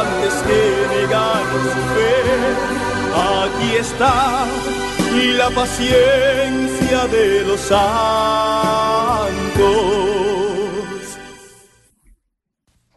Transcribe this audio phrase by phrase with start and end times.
[0.00, 0.60] antes que
[0.94, 2.12] negar su fe.
[3.14, 4.46] Aquí está
[5.38, 7.76] la paciencia de los santos.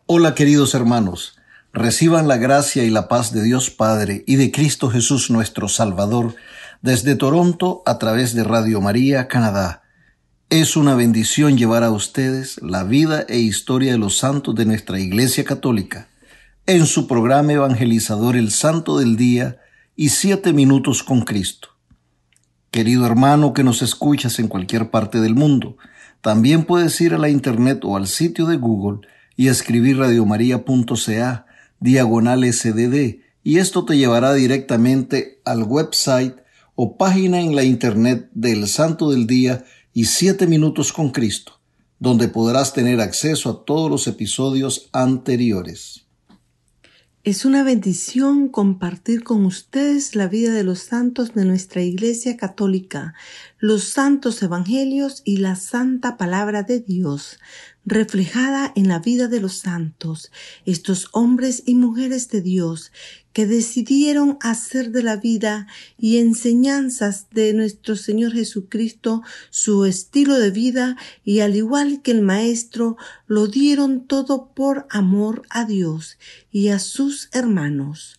[0.05, 1.37] Hola queridos hermanos,
[1.71, 6.35] reciban la gracia y la paz de Dios Padre y de Cristo Jesús nuestro Salvador
[6.81, 9.83] desde Toronto a través de Radio María, Canadá.
[10.49, 14.99] Es una bendición llevar a ustedes la vida e historia de los santos de nuestra
[14.99, 16.08] Iglesia Católica
[16.71, 19.57] en su programa evangelizador El Santo del Día
[19.95, 21.69] y Siete Minutos con Cristo.
[22.69, 25.77] Querido hermano que nos escuchas en cualquier parte del mundo,
[26.21, 28.99] también puedes ir a la internet o al sitio de Google
[29.35, 31.47] y escribir radiomaria.ca
[31.79, 36.35] diagonal sdd y esto te llevará directamente al website
[36.75, 41.53] o página en la internet del Santo del Día y Siete Minutos con Cristo,
[41.97, 46.05] donde podrás tener acceso a todos los episodios anteriores.
[47.25, 53.13] Es una bendición compartir con ustedes la vida de los santos de nuestra Iglesia Católica,
[53.57, 57.37] los santos evangelios y la santa palabra de Dios,
[57.83, 60.31] reflejada en la vida de los santos,
[60.65, 62.93] estos hombres y mujeres de Dios
[63.33, 65.67] que decidieron hacer de la vida
[65.97, 72.21] y enseñanzas de nuestro Señor Jesucristo su estilo de vida y al igual que el
[72.21, 72.97] Maestro
[73.27, 76.17] lo dieron todo por amor a Dios
[76.51, 78.17] y a sus hermanos.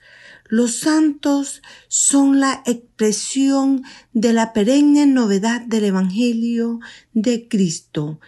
[0.50, 6.80] Los santos son la expresión de la perenne novedad del Evangelio
[7.12, 8.18] de Cristo.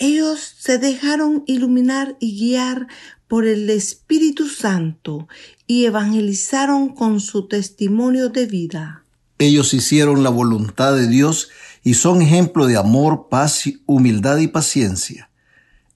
[0.00, 2.86] Ellos se dejaron iluminar y guiar
[3.26, 5.26] por el Espíritu Santo
[5.66, 9.04] y evangelizaron con su testimonio de vida.
[9.38, 11.48] Ellos hicieron la voluntad de Dios
[11.82, 15.30] y son ejemplo de amor, paz, humildad y paciencia.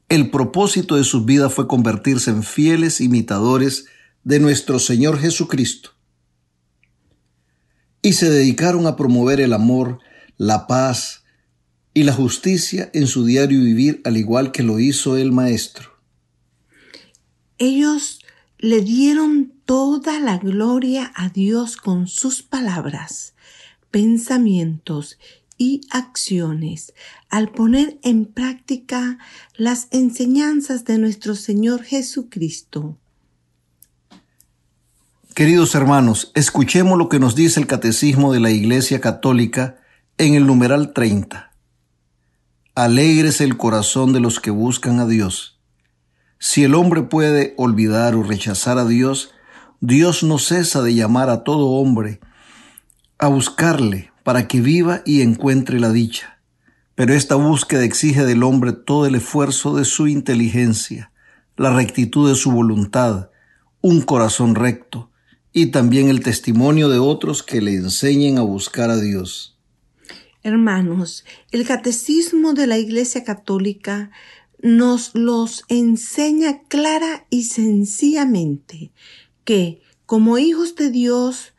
[0.09, 3.87] El propósito de sus vidas fue convertirse en fieles imitadores
[4.25, 5.91] de nuestro Señor Jesucristo.
[8.03, 10.01] Y se dedicaron a promover el amor,
[10.39, 11.22] la paz
[11.95, 15.91] y la justicia en su diario vivir al igual que lo hizo el Maestro.
[17.59, 18.21] Ellos
[18.59, 23.35] le dieron toda la gloria a Dios con sus palabras,
[23.91, 25.19] pensamientos
[25.59, 26.93] y acciones
[27.29, 29.19] al poner en práctica
[29.57, 32.99] las enseñanzas de nuestro Señor Jesucristo.
[35.35, 39.81] Queridos hermanos, escuchemos lo que nos dice el Catecismo de la Iglesia Católica
[40.19, 41.52] en el numeral 30.
[42.75, 45.53] Alegres el corazón de los que buscan a Dios
[46.45, 49.31] si el hombre puede olvidar o rechazar a Dios,
[49.81, 52.19] Dios no cesa de llamar a todo hombre
[53.17, 56.41] a buscarle para que viva y encuentre la dicha.
[56.97, 61.13] Pero esta búsqueda exige del hombre todo el esfuerzo de su inteligencia,
[61.57, 63.31] la rectitud de su voluntad,
[63.81, 65.13] un corazón recto
[65.53, 69.52] y también el testimonio de otros que le enseñen a buscar a Dios.
[70.45, 74.11] Hermanos, el catecismo de la Iglesia Católica
[74.61, 78.93] nos los enseña clara y sencillamente
[79.45, 81.55] que, como hijos de Dios,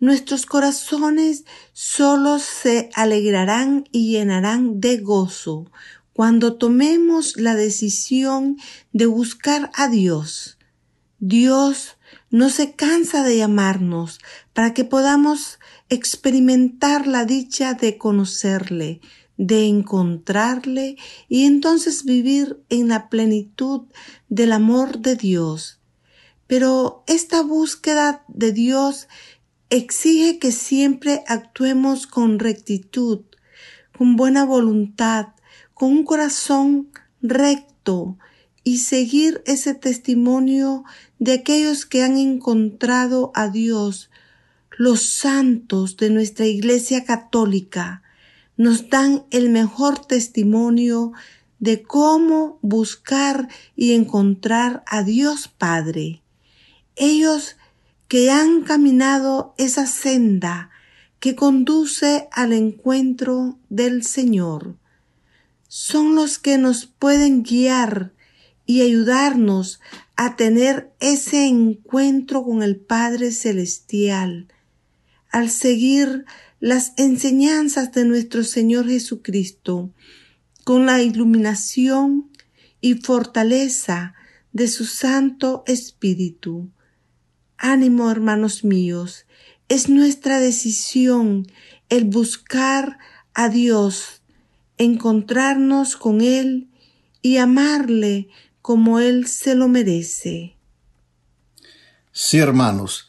[0.00, 5.70] nuestros corazones solo se alegrarán y llenarán de gozo
[6.12, 8.58] cuando tomemos la decisión
[8.92, 10.58] de buscar a Dios.
[11.18, 11.96] Dios
[12.30, 14.18] no se cansa de llamarnos
[14.52, 15.59] para que podamos
[15.90, 19.00] experimentar la dicha de conocerle,
[19.36, 20.96] de encontrarle
[21.28, 23.82] y entonces vivir en la plenitud
[24.28, 25.80] del amor de Dios.
[26.46, 29.08] Pero esta búsqueda de Dios
[29.68, 33.20] exige que siempre actuemos con rectitud,
[33.96, 35.28] con buena voluntad,
[35.74, 36.90] con un corazón
[37.22, 38.18] recto,
[38.64, 40.84] y seguir ese testimonio
[41.18, 44.10] de aquellos que han encontrado a Dios.
[44.82, 48.02] Los santos de nuestra Iglesia Católica
[48.56, 51.12] nos dan el mejor testimonio
[51.58, 56.22] de cómo buscar y encontrar a Dios Padre.
[56.96, 57.56] Ellos
[58.08, 60.70] que han caminado esa senda
[61.18, 64.76] que conduce al encuentro del Señor,
[65.68, 68.14] son los que nos pueden guiar
[68.64, 69.78] y ayudarnos
[70.16, 74.48] a tener ese encuentro con el Padre Celestial,
[75.30, 76.24] al seguir
[76.60, 79.90] las enseñanzas de nuestro Señor Jesucristo,
[80.64, 82.30] con la iluminación
[82.80, 84.14] y fortaleza
[84.52, 86.70] de su Santo Espíritu.
[87.56, 89.26] Ánimo, hermanos míos,
[89.68, 91.46] es nuestra decisión
[91.88, 92.98] el buscar
[93.34, 94.22] a Dios,
[94.78, 96.68] encontrarnos con Él
[97.22, 98.28] y amarle
[98.62, 100.56] como Él se lo merece.
[102.12, 103.08] Sí, hermanos,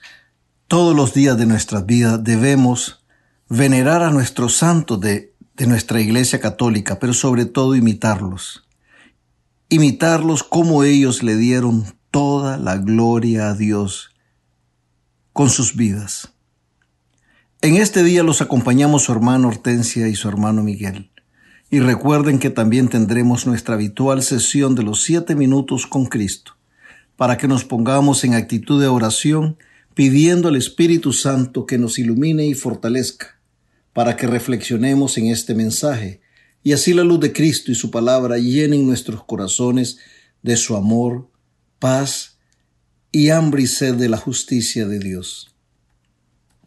[0.72, 3.04] todos los días de nuestra vida debemos
[3.50, 8.64] venerar a nuestros santos de, de nuestra Iglesia Católica, pero sobre todo imitarlos.
[9.68, 14.12] Imitarlos como ellos le dieron toda la gloria a Dios
[15.34, 16.32] con sus vidas.
[17.62, 21.12] En este día los acompañamos su hermano Hortensia y su hermano Miguel.
[21.70, 26.54] Y recuerden que también tendremos nuestra habitual sesión de los siete minutos con Cristo,
[27.18, 29.58] para que nos pongamos en actitud de oración
[29.94, 33.40] pidiendo al Espíritu Santo que nos ilumine y fortalezca,
[33.94, 36.22] para que reflexionemos en este mensaje
[36.64, 39.98] y así la luz de Cristo y su palabra llenen nuestros corazones
[40.44, 41.30] de su amor,
[41.80, 42.38] paz
[43.12, 45.56] y hambre y sed de la justicia de Dios.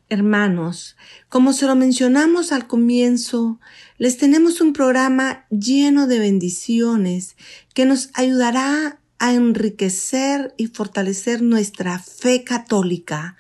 [0.09, 0.97] Hermanos,
[1.29, 3.59] como se lo mencionamos al comienzo,
[3.97, 7.37] les tenemos un programa lleno de bendiciones
[7.73, 13.39] que nos ayudará a enriquecer y fortalecer nuestra fe católica.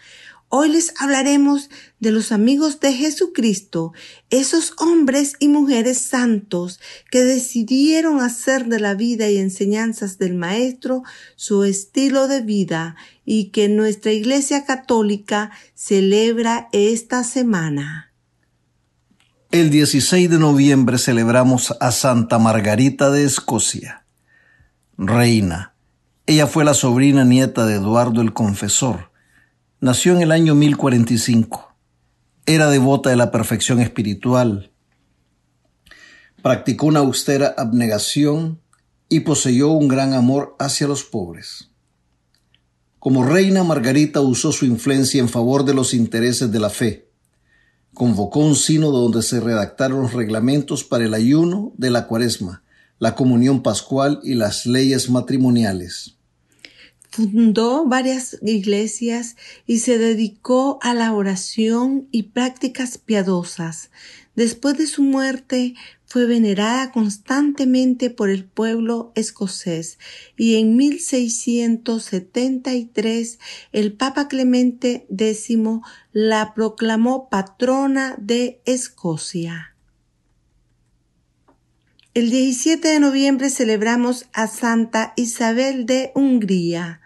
[0.48, 1.68] Hoy les hablaremos
[2.00, 3.92] de los amigos de Jesucristo,
[4.30, 11.02] esos hombres y mujeres santos que decidieron hacer de la vida y enseñanzas del Maestro
[11.36, 12.96] su estilo de vida
[13.26, 18.10] y que nuestra Iglesia Católica celebra esta semana.
[19.50, 24.06] El 16 de noviembre celebramos a Santa Margarita de Escocia,
[24.96, 25.73] reina.
[26.26, 29.10] Ella fue la sobrina nieta de Eduardo el Confesor.
[29.80, 31.74] Nació en el año 1045.
[32.46, 34.72] Era devota de la perfección espiritual.
[36.42, 38.60] Practicó una austera abnegación
[39.08, 41.70] y poseyó un gran amor hacia los pobres.
[42.98, 47.04] Como reina, Margarita usó su influencia en favor de los intereses de la fe
[47.94, 52.63] convocó un sínodo donde se redactaron los reglamentos para el ayuno de la cuaresma,
[52.98, 56.16] la comunión pascual y las leyes matrimoniales.
[57.10, 59.36] Fundó varias iglesias
[59.66, 63.90] y se dedicó a la oración y prácticas piadosas.
[64.34, 65.74] Después de su muerte
[66.06, 70.00] fue venerada constantemente por el pueblo escocés
[70.36, 73.38] y en 1673
[73.72, 75.56] el Papa Clemente X
[76.12, 79.73] la proclamó patrona de Escocia.
[82.14, 87.00] El 17 de noviembre celebramos a Santa Isabel de Hungría,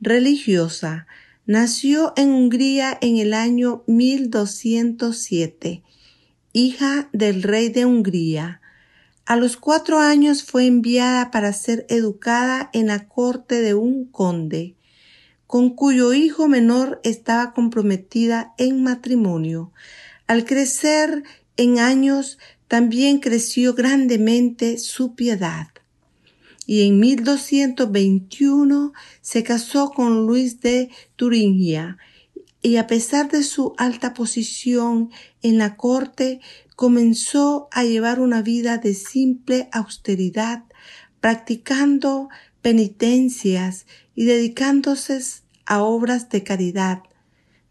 [0.00, 1.06] religiosa.
[1.46, 5.82] Nació en Hungría en el año 1207
[6.52, 8.60] hija del rey de Hungría.
[9.26, 14.74] A los cuatro años fue enviada para ser educada en la corte de un conde,
[15.46, 19.72] con cuyo hijo menor estaba comprometida en matrimonio.
[20.26, 21.22] Al crecer
[21.56, 22.38] en años,
[22.68, 25.68] también creció grandemente su piedad.
[26.66, 31.96] Y en 1221 se casó con Luis de Turingia,
[32.60, 35.10] y a pesar de su alta posición
[35.42, 36.40] en la corte,
[36.76, 40.64] comenzó a llevar una vida de simple austeridad,
[41.20, 42.28] practicando
[42.60, 45.20] penitencias y dedicándose
[45.64, 47.07] a obras de caridad.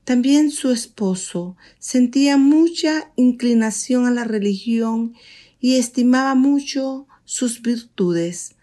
[0.08, 5.16] También su esposo sentía mucha inclinación a la religión
[5.60, 8.56] y estimaba mucho sus virtudes,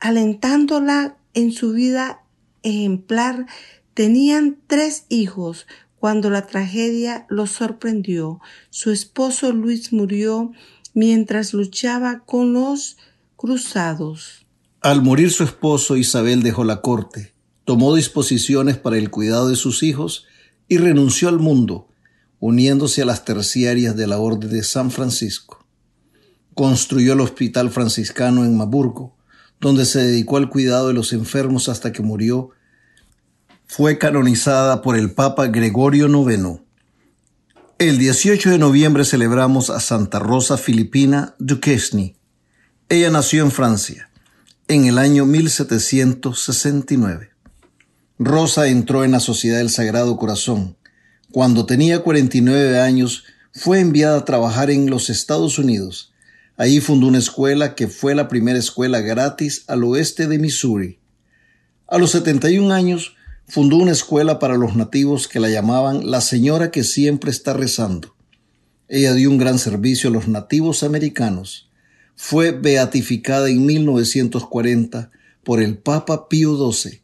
[0.00, 2.24] alentándola en su vida
[2.62, 3.46] ejemplar
[3.94, 5.66] Tenían tres hijos
[5.98, 8.38] cuando la tragedia los sorprendió.
[8.68, 10.52] Su esposo Luis murió
[10.92, 12.98] mientras luchaba con los
[13.36, 14.44] cruzados.
[14.82, 17.32] Al morir su esposo, Isabel dejó la corte,
[17.64, 20.26] tomó disposiciones para el cuidado de sus hijos
[20.70, 21.88] y renunció al mundo,
[22.38, 25.66] uniéndose a las terciarias de la Orden de San Francisco.
[26.54, 29.16] Construyó el Hospital Franciscano en Maburgo,
[29.60, 32.50] donde se dedicó al cuidado de los enfermos hasta que murió,
[33.66, 36.60] fue canonizada por el Papa Gregorio IX.
[37.78, 42.14] El 18 de noviembre celebramos a Santa Rosa Filipina Duquesne.
[42.88, 44.08] Ella nació en Francia
[44.68, 47.29] en el año 1769.
[48.22, 50.76] Rosa entró en la Sociedad del Sagrado Corazón.
[51.32, 53.24] Cuando tenía 49 años,
[53.54, 56.12] fue enviada a trabajar en los Estados Unidos.
[56.58, 60.98] Allí fundó una escuela que fue la primera escuela gratis al oeste de Missouri.
[61.86, 63.16] A los 71 años,
[63.48, 68.14] fundó una escuela para los nativos que la llamaban la señora que siempre está rezando.
[68.86, 71.70] Ella dio un gran servicio a los nativos americanos.
[72.16, 75.10] Fue beatificada en 1940
[75.42, 77.00] por el Papa Pío XII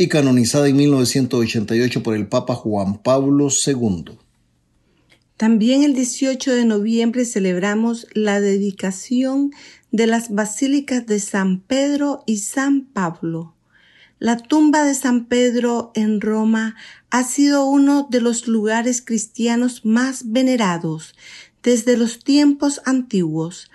[0.00, 4.16] y canonizada en 1988 por el Papa Juan Pablo II.
[5.36, 9.50] También el 18 de noviembre celebramos la dedicación
[9.90, 13.54] de las basílicas de San Pedro y San Pablo.
[14.18, 16.76] La tumba de San Pedro en Roma
[17.10, 21.14] ha sido uno de los lugares cristianos más venerados
[21.62, 23.70] desde los tiempos antiguos.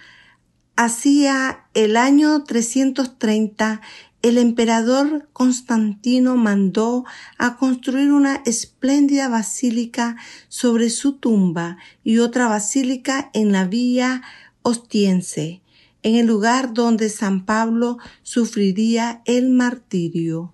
[0.76, 3.82] Hacia el año 330,
[4.28, 7.06] el emperador Constantino mandó
[7.38, 10.16] a construir una espléndida basílica
[10.48, 14.24] sobre su tumba y otra basílica en la vía
[14.64, 15.62] Ostiense
[16.02, 20.54] en el lugar donde San Pablo sufriría el martirio.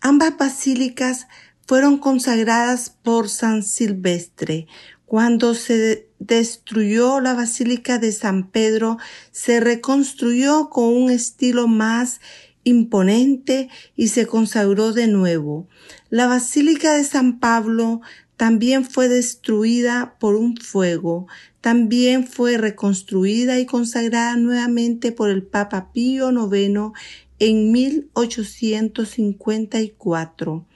[0.00, 1.28] Ambas basílicas
[1.66, 4.66] fueron consagradas por San Silvestre.
[5.06, 8.98] Cuando se destruyó la Basílica de San Pedro,
[9.30, 12.20] se reconstruyó con un estilo más
[12.64, 15.68] imponente y se consagró de nuevo.
[16.10, 18.00] La Basílica de San Pablo
[18.36, 21.28] también fue destruida por un fuego,
[21.60, 26.90] también fue reconstruida y consagrada nuevamente por el Papa Pío IX
[27.38, 30.66] en 1854.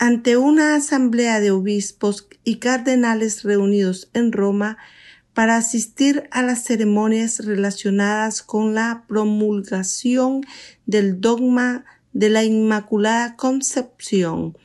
[0.00, 4.76] Ante una asamblea de obispos y cardenales reunidos en Roma
[5.38, 10.44] para asistir a las ceremonias relacionadas con la promulgación
[10.84, 14.58] del dogma de la Inmaculada Concepción,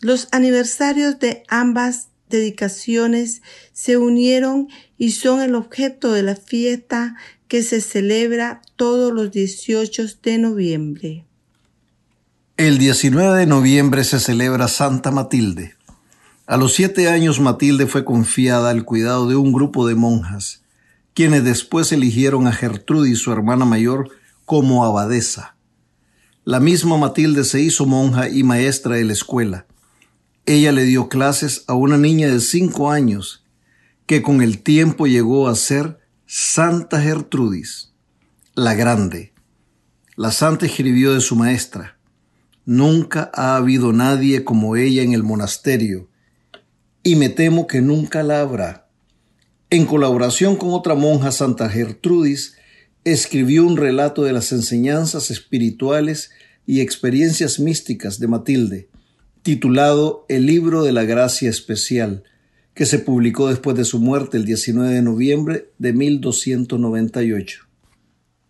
[0.00, 7.14] los aniversarios de ambas dedicaciones se unieron y son el objeto de la fiesta
[7.46, 11.26] que se celebra todos los 18 de noviembre.
[12.56, 15.77] El 19 de noviembre se celebra Santa Matilde.
[16.48, 20.62] A los siete años Matilde fue confiada al cuidado de un grupo de monjas,
[21.12, 24.08] quienes después eligieron a Gertrudis, su hermana mayor,
[24.46, 25.56] como abadesa.
[26.44, 29.66] La misma Matilde se hizo monja y maestra de la escuela.
[30.46, 33.44] Ella le dio clases a una niña de cinco años
[34.06, 37.92] que con el tiempo llegó a ser Santa Gertrudis,
[38.54, 39.34] la Grande.
[40.16, 41.98] La santa escribió de su maestra,
[42.64, 46.07] Nunca ha habido nadie como ella en el monasterio,
[47.02, 48.88] y me temo que nunca la habrá.
[49.70, 52.56] En colaboración con otra monja, Santa Gertrudis,
[53.04, 56.30] escribió un relato de las enseñanzas espirituales
[56.66, 58.88] y experiencias místicas de Matilde,
[59.42, 62.24] titulado El libro de la gracia especial,
[62.74, 67.66] que se publicó después de su muerte el 19 de noviembre de 1298.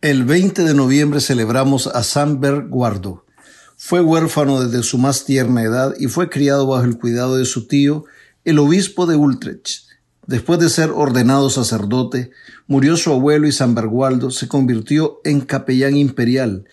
[0.01, 3.25] El 20 de noviembre celebramos a San Berguardo.
[3.77, 7.67] Fue huérfano desde su más tierna edad y fue criado bajo el cuidado de su
[7.67, 8.05] tío,
[8.49, 9.91] el obispo de Utrecht.
[10.27, 12.31] Después de ser ordenado sacerdote,
[12.67, 16.65] murió su abuelo y San Berguardo se convirtió en capellán imperial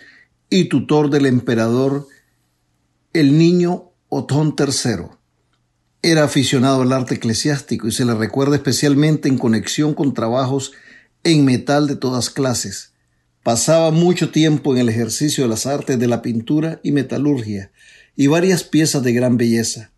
[0.49, 2.07] y tutor del emperador
[3.11, 5.07] el niño Otón III.
[6.01, 10.71] Era aficionado al arte eclesiástico y se le recuerda especialmente en conexión con trabajos
[11.25, 12.93] en metal de todas clases.
[13.43, 17.73] Pasaba mucho tiempo en el ejercicio de las artes de la pintura y metalurgia
[18.15, 19.91] y varias piezas de gran belleza.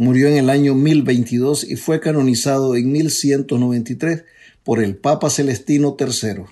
[0.00, 4.22] Murió en el año 1022 y fue canonizado en 1193
[4.62, 6.44] por el Papa Celestino III.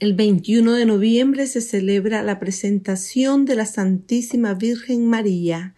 [0.00, 5.74] El 21 de noviembre se celebra la presentación de la Santísima Virgen María.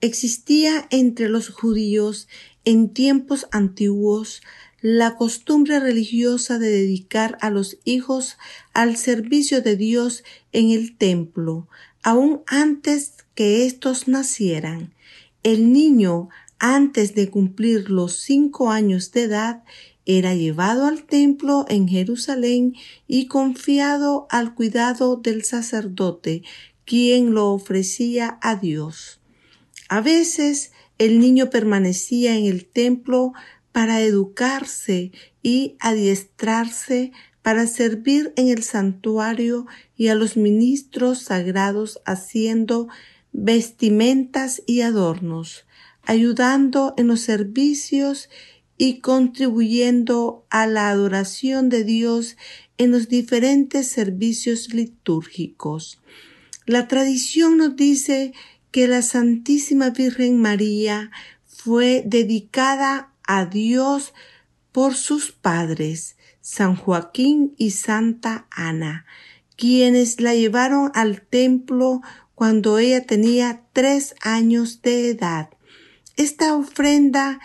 [0.00, 2.28] Existía entre los judíos
[2.64, 4.40] en tiempos antiguos
[4.82, 8.36] la costumbre religiosa de dedicar a los hijos
[8.72, 10.22] al servicio de Dios
[10.52, 11.66] en el templo,
[12.04, 14.91] aun antes que éstos nacieran.
[15.42, 19.64] El niño, antes de cumplir los cinco años de edad,
[20.06, 22.74] era llevado al templo en Jerusalén
[23.06, 26.42] y confiado al cuidado del sacerdote,
[26.84, 29.20] quien lo ofrecía a Dios.
[29.88, 33.32] A veces el niño permanecía en el templo
[33.72, 35.10] para educarse
[35.42, 42.88] y adiestrarse para servir en el santuario y a los ministros sagrados haciendo
[43.32, 45.66] vestimentas y adornos,
[46.04, 48.28] ayudando en los servicios
[48.76, 52.36] y contribuyendo a la adoración de Dios
[52.78, 56.00] en los diferentes servicios litúrgicos.
[56.66, 58.32] La tradición nos dice
[58.70, 61.10] que la Santísima Virgen María
[61.46, 64.14] fue dedicada a Dios
[64.72, 69.06] por sus padres, San Joaquín y Santa Ana,
[69.56, 72.00] quienes la llevaron al templo
[72.42, 75.50] cuando ella tenía tres años de edad.
[76.16, 77.38] Esta ofrenda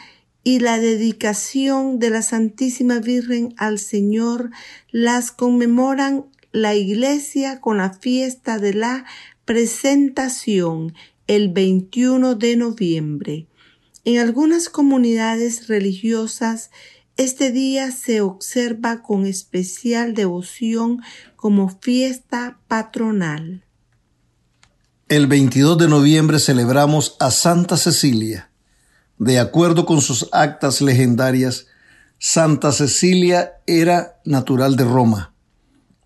[0.43, 4.49] y la dedicación de la Santísima Virgen al Señor
[4.89, 9.05] las conmemoran la Iglesia con la fiesta de la
[9.45, 10.95] presentación
[11.27, 13.45] el 21 de noviembre.
[14.03, 16.71] En algunas comunidades religiosas
[17.17, 21.03] este día se observa con especial devoción
[21.35, 23.66] como fiesta patronal.
[25.09, 28.51] El 22 de noviembre celebramos a Santa Cecilia.
[29.17, 31.67] De acuerdo con sus actas legendarias,
[32.19, 35.33] Santa Cecilia era natural de Roma.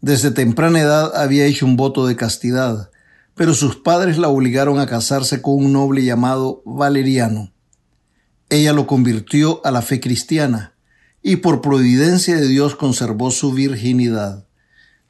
[0.01, 2.91] Desde temprana edad había hecho un voto de castidad,
[3.33, 7.51] pero sus padres la obligaron a casarse con un noble llamado Valeriano.
[8.49, 10.75] Ella lo convirtió a la fe cristiana
[11.23, 14.45] y por providencia de Dios conservó su virginidad.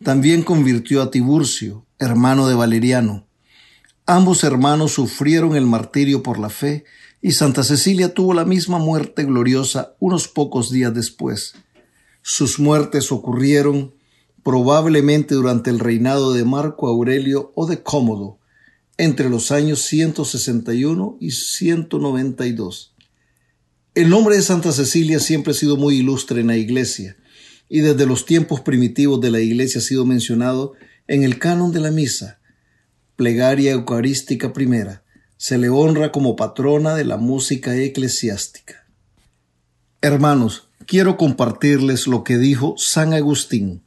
[0.01, 3.27] También convirtió a Tiburcio, hermano de Valeriano.
[4.05, 6.85] Ambos hermanos sufrieron el martirio por la fe
[7.21, 11.53] y Santa Cecilia tuvo la misma muerte gloriosa unos pocos días después.
[12.23, 13.93] Sus muertes ocurrieron
[14.43, 18.39] probablemente durante el reinado de Marco Aurelio o de Cómodo,
[18.97, 22.95] entre los años 161 y 192.
[23.93, 27.17] El nombre de Santa Cecilia siempre ha sido muy ilustre en la Iglesia,
[27.69, 30.73] y desde los tiempos primitivos de la Iglesia ha sido mencionado
[31.07, 32.40] en el canon de la misa,
[33.21, 35.03] plegaria eucarística primera,
[35.37, 38.87] se le honra como patrona de la música eclesiástica.
[40.01, 43.83] Hermanos, quiero compartirles lo que dijo San Agustín.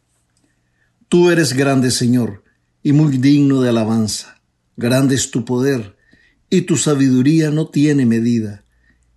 [1.09, 2.45] Tú eres grande, Señor,
[2.85, 4.41] y muy digno de alabanza.
[4.77, 5.97] Grande es tu poder,
[6.49, 8.63] y tu sabiduría no tiene medida.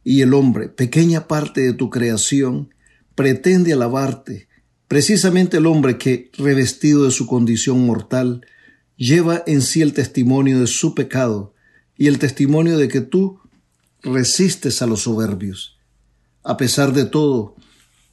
[0.03, 2.73] Y el hombre, pequeña parte de tu creación,
[3.13, 4.47] pretende alabarte,
[4.87, 8.41] precisamente el hombre que, revestido de su condición mortal,
[8.97, 11.53] lleva en sí el testimonio de su pecado,
[11.97, 13.39] y el testimonio de que tú
[14.03, 15.77] resistes a los soberbios.
[16.43, 17.55] A pesar de todo,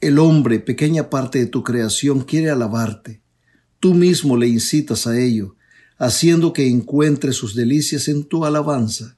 [0.01, 3.21] el hombre, pequeña parte de tu creación, quiere alabarte.
[3.79, 5.55] Tú mismo le incitas a ello,
[5.97, 9.17] haciendo que encuentre sus delicias en tu alabanza,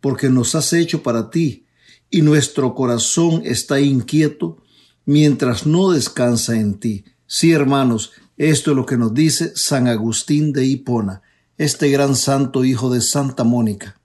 [0.00, 1.66] porque nos has hecho para ti,
[2.10, 4.62] y nuestro corazón está inquieto
[5.04, 7.04] mientras no descansa en ti.
[7.26, 11.22] Sí, hermanos, esto es lo que nos dice San Agustín de Hipona,
[11.56, 14.00] este gran santo hijo de Santa Mónica.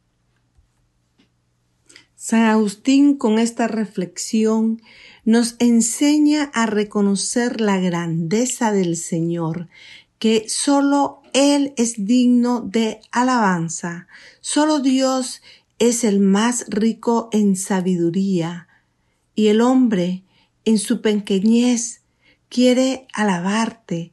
[2.16, 4.82] San Agustín con esta reflexión
[5.24, 9.70] nos enseña a reconocer la grandeza del Señor,
[10.18, 14.08] que solo Él es digno de alabanza,
[14.42, 15.42] solo Dios
[15.78, 18.68] es el más rico en sabiduría,
[19.36, 20.24] y el hombre,
[20.66, 22.02] en su pequeñez,
[22.48, 24.13] quiere alabarte.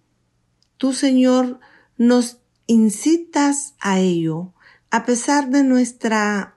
[0.81, 1.61] Tú, Señor,
[1.99, 4.55] nos incitas a ello,
[4.91, 6.57] a pesar de nuestra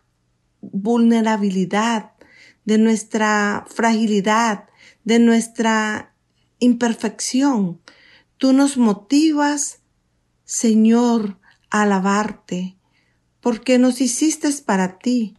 [0.62, 2.14] vulnerabilidad,
[2.64, 4.70] de nuestra fragilidad,
[5.04, 6.16] de nuestra
[6.60, 7.82] imperfección.
[8.38, 9.82] Tú nos motivas,
[10.46, 11.38] Señor,
[11.70, 12.78] a alabarte,
[13.42, 15.36] porque nos hiciste para ti.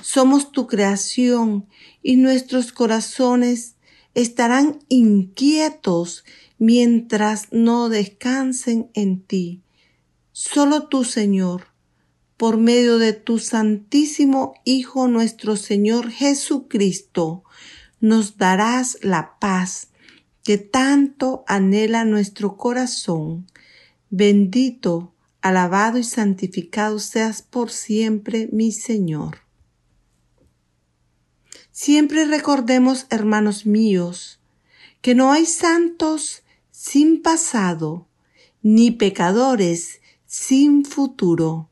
[0.00, 1.68] Somos tu creación
[2.02, 3.76] y nuestros corazones
[4.14, 6.24] estarán inquietos
[6.58, 9.62] mientras no descansen en ti.
[10.32, 11.68] Solo tú, Señor,
[12.36, 17.44] por medio de tu Santísimo Hijo nuestro Señor Jesucristo,
[18.00, 19.88] nos darás la paz
[20.42, 23.46] que tanto anhela nuestro corazón.
[24.10, 29.38] Bendito, alabado y santificado seas por siempre, mi Señor.
[31.70, 34.40] Siempre recordemos, hermanos míos,
[35.00, 36.43] que no hay santos
[36.76, 38.08] sin pasado,
[38.60, 41.70] ni pecadores sin futuro.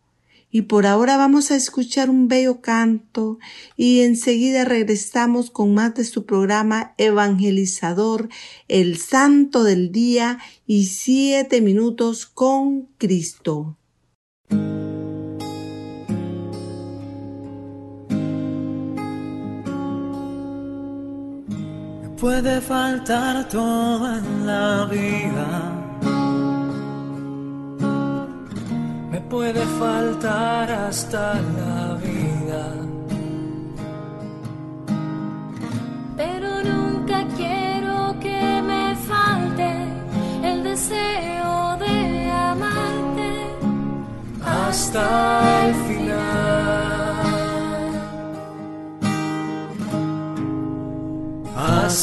[0.48, 3.40] Y por ahora vamos a escuchar un bello canto
[3.76, 8.28] y enseguida regresamos con más de su programa evangelizador,
[8.68, 10.38] el santo del día
[10.68, 13.76] y siete minutos con Cristo.
[22.22, 25.48] Puede faltar toda la vida.
[29.10, 32.64] Me puede faltar hasta la vida.
[36.16, 39.70] Pero nunca quiero que me falte
[40.44, 43.32] el deseo de amarte
[44.46, 45.51] hasta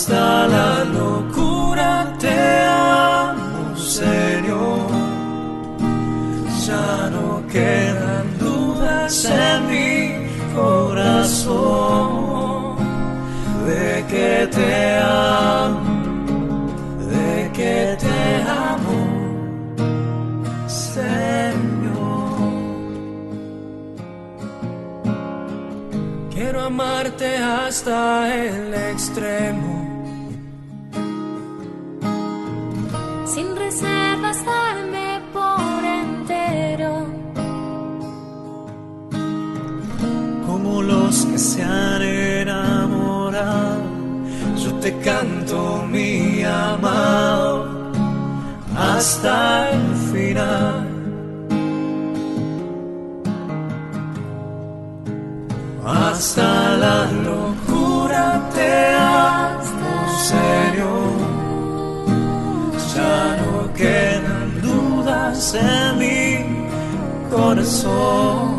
[0.10, 4.90] hasta la locura te amo, Señor.
[6.66, 11.58] Ya no quedan dudas en mi corazón
[13.68, 15.94] de que te amo,
[17.14, 18.20] de que te
[18.50, 19.00] amo,
[20.68, 22.00] Señor.
[26.34, 29.69] Quiero amarte hasta el extremo
[41.60, 43.82] se han enamorado,
[44.64, 47.92] yo te canto mi amado
[48.78, 50.88] hasta el final.
[55.86, 59.96] Hasta la locura te amo,
[60.32, 61.18] Señor.
[62.96, 66.20] Ya no quedan dudas en mi
[67.32, 68.59] corazón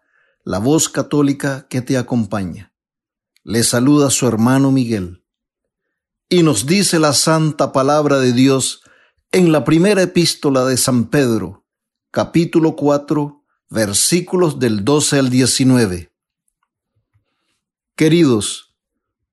[0.43, 2.73] la voz católica que te acompaña.
[3.43, 5.23] Le saluda su hermano Miguel.
[6.29, 8.81] Y nos dice la santa palabra de Dios
[9.31, 11.65] en la primera epístola de San Pedro,
[12.11, 16.11] capítulo 4, versículos del 12 al 19.
[17.95, 18.75] Queridos,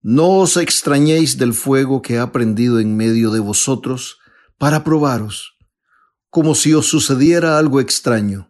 [0.03, 4.19] no os extrañéis del fuego que ha prendido en medio de vosotros
[4.59, 5.57] para probaros,
[6.31, 8.48] como si os sucediera algo extraño,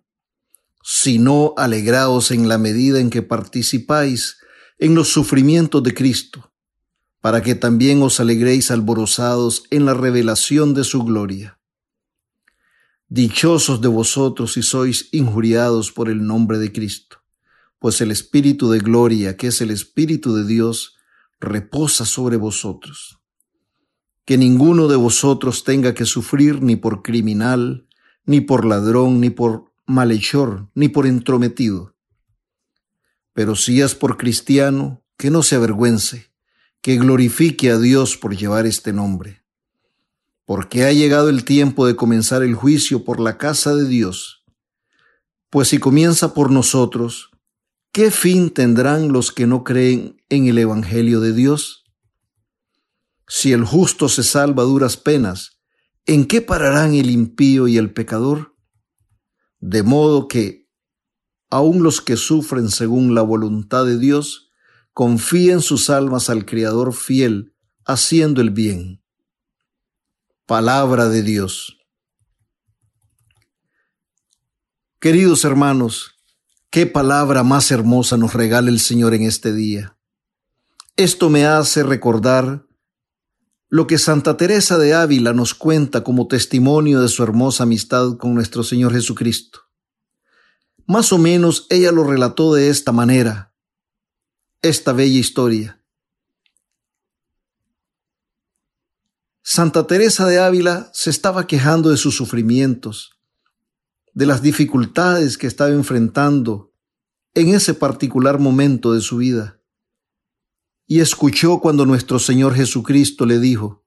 [0.90, 4.38] sino alegraos en la medida en que participáis
[4.78, 6.50] en los sufrimientos de Cristo
[7.20, 11.60] para que también os alegréis alborozados en la revelación de su gloria.
[13.06, 17.18] Dichosos de vosotros si sois injuriados por el nombre de Cristo,
[17.78, 20.96] pues el Espíritu de gloria, que es el Espíritu de Dios,
[21.38, 23.20] reposa sobre vosotros.
[24.24, 27.86] Que ninguno de vosotros tenga que sufrir ni por criminal,
[28.24, 31.96] ni por ladrón, ni por malhechor, ni por entrometido.
[33.32, 36.30] Pero si es por cristiano, que no se avergüence,
[36.82, 39.42] que glorifique a Dios por llevar este nombre,
[40.44, 44.44] porque ha llegado el tiempo de comenzar el juicio por la casa de Dios.
[45.50, 47.30] Pues si comienza por nosotros,
[47.90, 51.84] ¿qué fin tendrán los que no creen en el Evangelio de Dios?
[53.26, 55.58] Si el justo se salva a duras penas,
[56.04, 58.57] ¿en qué pararán el impío y el pecador?
[59.60, 60.68] De modo que,
[61.50, 64.52] aun los que sufren según la voluntad de Dios,
[64.92, 69.02] confíen sus almas al Creador fiel, haciendo el bien.
[70.46, 71.78] Palabra de Dios.
[75.00, 76.16] Queridos hermanos,
[76.70, 79.96] qué palabra más hermosa nos regala el Señor en este día.
[80.96, 82.67] Esto me hace recordar
[83.70, 88.34] lo que Santa Teresa de Ávila nos cuenta como testimonio de su hermosa amistad con
[88.34, 89.60] nuestro Señor Jesucristo.
[90.86, 93.52] Más o menos ella lo relató de esta manera.
[94.60, 95.80] esta bella historia.
[99.42, 103.18] Santa Teresa de Ávila se estaba quejando de sus sufrimientos,
[104.14, 106.72] de las dificultades que estaba enfrentando
[107.34, 109.57] en ese particular momento de su vida.
[110.90, 113.84] Y escuchó cuando nuestro Señor Jesucristo le dijo,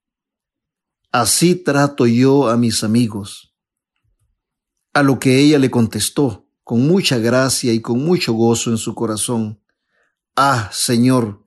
[1.11, 3.55] Así trato yo a mis amigos.
[4.93, 8.93] A lo que ella le contestó, con mucha gracia y con mucho gozo en su
[8.93, 9.59] corazón,
[10.35, 11.43] Ah, Señor,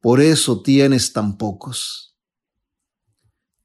[0.00, 2.18] por eso tienes tan pocos.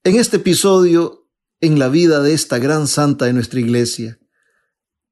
[0.03, 1.27] En este episodio,
[1.59, 4.19] en la vida de esta gran santa de nuestra iglesia,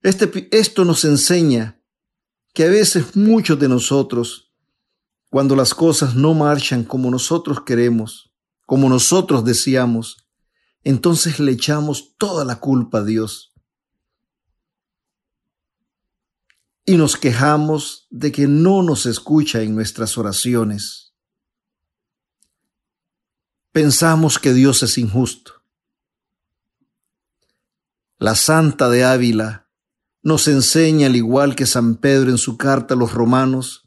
[0.03, 1.81] este, esto nos enseña
[2.53, 4.42] que a veces muchos de nosotros,
[5.33, 8.31] cuando las cosas no marchan como nosotros queremos,
[8.67, 10.27] como nosotros deseamos,
[10.83, 13.51] entonces le echamos toda la culpa a Dios.
[16.85, 21.15] Y nos quejamos de que no nos escucha en nuestras oraciones
[23.71, 25.63] pensamos que Dios es injusto.
[28.19, 29.67] La Santa de Ávila
[30.21, 33.82] nos enseña, al igual que San Pedro en su carta a los romanos,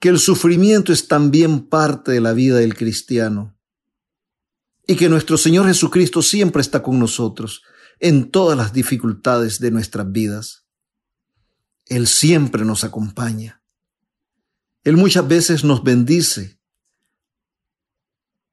[0.00, 3.56] que el sufrimiento es también parte de la vida del cristiano
[4.86, 7.62] y que nuestro Señor Jesucristo siempre está con nosotros
[8.00, 10.66] en todas las dificultades de nuestras vidas.
[11.86, 13.62] Él siempre nos acompaña.
[14.82, 16.60] Él muchas veces nos bendice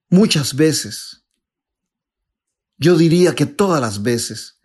[0.10, 1.26] Muchas veces,
[2.78, 4.62] yo diría que todas las veces,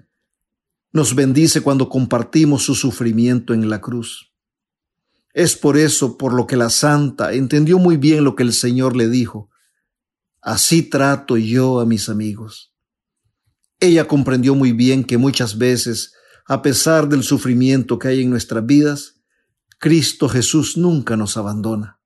[0.92, 4.31] nos bendice cuando compartimos su sufrimiento en la cruz.
[5.32, 8.96] Es por eso por lo que la santa entendió muy bien lo que el Señor
[8.96, 9.50] le dijo.
[10.40, 12.74] Así trato yo a mis amigos.
[13.80, 16.12] Ella comprendió muy bien que muchas veces,
[16.46, 19.16] a pesar del sufrimiento que hay en nuestras vidas,
[19.78, 21.98] Cristo Jesús nunca nos abandona.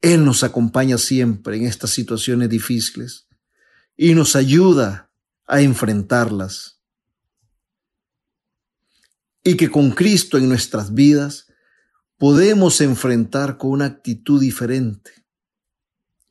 [0.00, 3.28] Él nos acompaña siempre en estas situaciones difíciles
[3.96, 5.10] y nos ayuda
[5.46, 6.80] a enfrentarlas.
[9.44, 11.51] Y que con Cristo en nuestras vidas
[12.22, 15.26] podemos enfrentar con una actitud diferente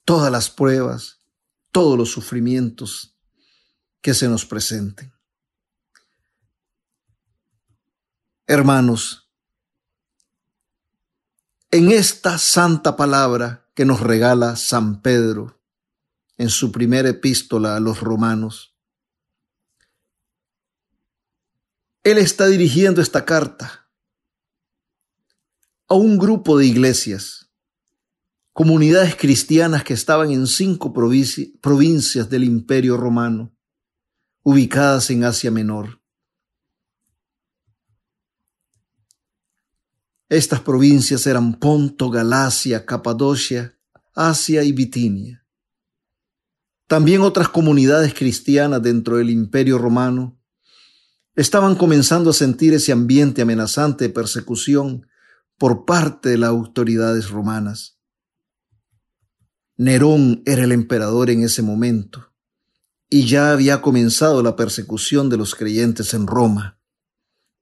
[0.05, 1.19] todas las pruebas,
[1.73, 3.19] todos los sufrimientos
[3.99, 5.13] que se nos presenten.
[8.47, 9.29] Hermanos,
[11.71, 15.61] en esta santa palabra que nos regala San Pedro
[16.37, 18.77] en su primera epístola a los romanos.
[22.01, 23.80] Él está dirigiendo esta carta
[25.91, 27.51] a un grupo de iglesias,
[28.53, 33.53] comunidades cristianas que estaban en cinco provincias del imperio romano,
[34.41, 36.01] ubicadas en Asia Menor.
[40.29, 43.77] Estas provincias eran Ponto, Galacia, Capadocia,
[44.15, 45.45] Asia y Bitinia.
[46.87, 50.39] También otras comunidades cristianas dentro del imperio romano
[51.35, 55.05] estaban comenzando a sentir ese ambiente amenazante de persecución
[55.61, 57.99] por parte de las autoridades romanas.
[59.77, 62.33] Nerón era el emperador en ese momento
[63.07, 66.79] y ya había comenzado la persecución de los creyentes en Roma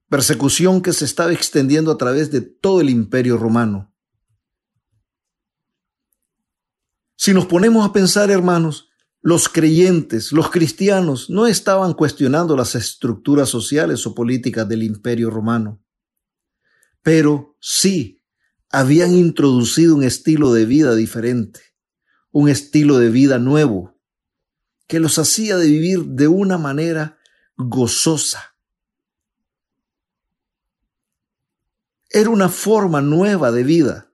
[0.08, 3.94] persecución que se estaba extendiendo a través de todo el imperio romano.
[7.18, 8.88] Si nos ponemos a pensar, hermanos,
[9.22, 15.84] los creyentes, los cristianos, no estaban cuestionando las estructuras sociales o políticas del imperio romano,
[17.02, 18.22] pero sí
[18.70, 21.62] habían introducido un estilo de vida diferente,
[22.32, 24.00] un estilo de vida nuevo,
[24.88, 27.18] que los hacía de vivir de una manera
[27.56, 28.50] gozosa,
[32.10, 34.12] Era una forma nueva de vida,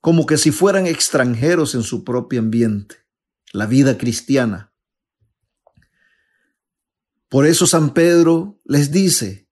[0.00, 2.96] como que si fueran extranjeros en su propio ambiente,
[3.52, 4.72] la vida cristiana.
[7.28, 9.47] Por eso San Pedro les dice,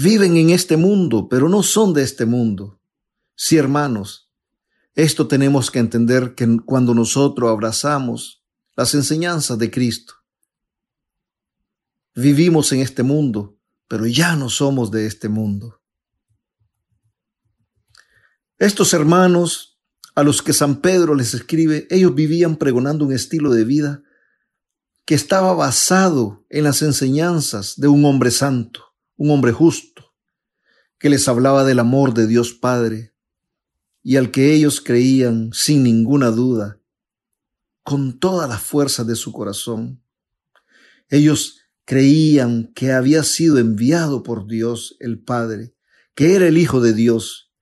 [0.00, 2.80] viven en este mundo, pero no son de este mundo.
[3.34, 4.30] Sí, hermanos,
[4.94, 8.44] esto tenemos que entender que cuando nosotros abrazamos
[8.76, 10.14] las enseñanzas de Cristo,
[12.14, 13.58] vivimos en este mundo,
[13.88, 15.82] pero ya no somos de este mundo.
[18.56, 19.80] Estos hermanos
[20.14, 24.02] a los que San Pedro les escribe, ellos vivían pregonando un estilo de vida
[25.04, 28.87] que estaba basado en las enseñanzas de un hombre santo,
[29.18, 30.14] un hombre justo,
[30.98, 33.12] que les hablaba del amor de Dios Padre
[34.02, 36.80] y al que ellos creían sin ninguna duda,
[37.82, 40.02] con toda la fuerza de su corazón.
[41.10, 45.74] Ellos creían que había sido enviado por Dios el Padre,
[46.14, 47.52] que era el Hijo de Dios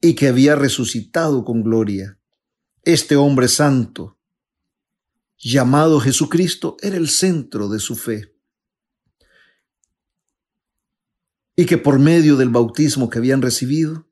[0.00, 2.18] y que había resucitado con gloria.
[2.82, 4.18] Este hombre santo,
[5.38, 8.35] llamado Jesucristo, era el centro de su fe.
[11.56, 14.06] Y que por medio del bautismo que habían recibido,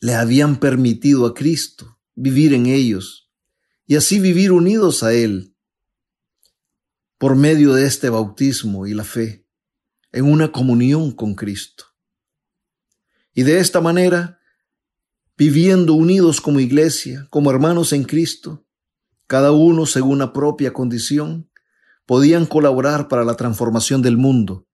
[0.00, 3.30] le habían permitido a Cristo vivir en ellos
[3.86, 5.56] y así vivir unidos a Él
[7.18, 9.46] por medio de este bautismo y la fe
[10.12, 11.86] en una comunión con Cristo.
[13.32, 14.38] Y de esta manera,
[15.36, 18.64] viviendo unidos como iglesia, como hermanos en Cristo,
[19.26, 21.50] cada uno según la propia condición,
[22.06, 24.68] podían colaborar para la transformación del mundo,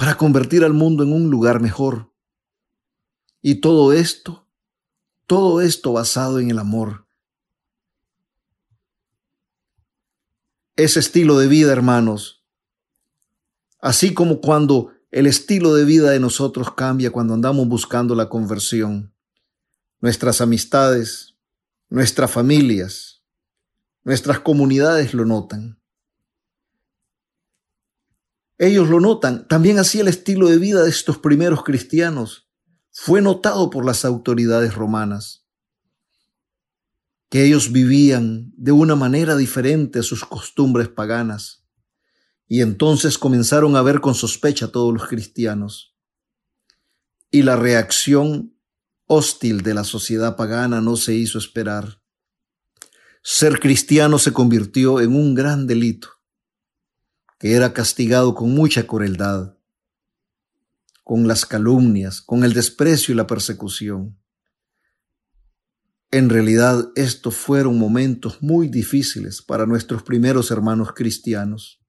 [0.00, 2.10] para convertir al mundo en un lugar mejor.
[3.42, 4.48] Y todo esto,
[5.26, 7.06] todo esto basado en el amor.
[10.74, 12.42] Ese estilo de vida, hermanos,
[13.78, 19.14] así como cuando el estilo de vida de nosotros cambia cuando andamos buscando la conversión.
[20.00, 21.36] Nuestras amistades,
[21.90, 23.22] nuestras familias,
[24.04, 25.79] nuestras comunidades lo notan.
[28.60, 29.48] Ellos lo notan.
[29.48, 32.50] También así el estilo de vida de estos primeros cristianos
[32.92, 35.46] fue notado por las autoridades romanas,
[37.30, 41.64] que ellos vivían de una manera diferente a sus costumbres paganas
[42.48, 45.96] y entonces comenzaron a ver con sospecha a todos los cristianos.
[47.30, 48.58] Y la reacción
[49.06, 52.02] hostil de la sociedad pagana no se hizo esperar.
[53.22, 56.19] Ser cristiano se convirtió en un gran delito,
[57.40, 59.56] que era castigado con mucha crueldad,
[61.02, 64.20] con las calumnias, con el desprecio y la persecución.
[66.10, 71.82] En realidad estos fueron momentos muy difíciles para nuestros primeros hermanos cristianos.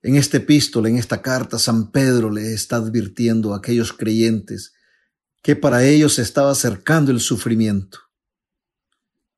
[0.00, 4.72] En este epístola, en esta carta, San Pedro le está advirtiendo a aquellos creyentes
[5.42, 7.98] que para ellos se estaba acercando el sufrimiento.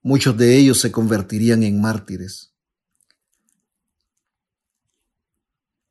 [0.02, 2.55] Muchos de ellos se convertirían en mártires.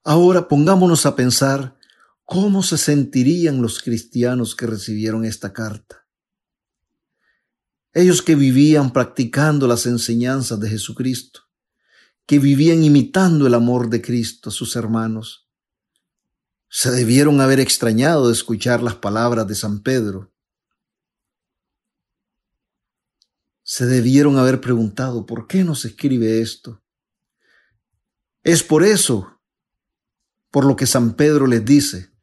[0.06, 1.78] Ahora pongámonos a pensar
[2.24, 6.08] cómo se sentirían los cristianos que recibieron esta carta.
[7.92, 11.46] Ellos que vivían practicando las enseñanzas de Jesucristo
[12.26, 15.48] que vivían imitando el amor de Cristo a sus hermanos.
[16.70, 20.32] Se debieron haber extrañado de escuchar las palabras de San Pedro.
[23.64, 26.82] Se debieron haber preguntado, ¿por qué nos escribe esto?
[28.44, 29.35] Es por eso,
[30.56, 32.14] por lo que San Pedro les dice,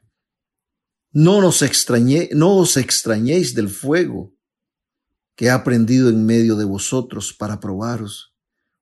[1.10, 4.34] no, nos extrañé, no os extrañéis del fuego
[5.34, 8.34] que ha prendido en medio de vosotros para probaros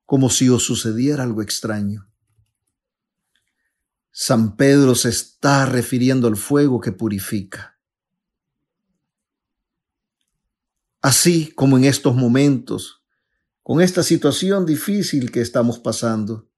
[0.07, 2.09] como si os sucediera algo extraño.
[4.13, 7.77] San Pedro se está refiriendo al fuego que purifica.
[11.01, 13.03] Así como en estos momentos,
[13.65, 16.50] con esta situación difícil que estamos pasando,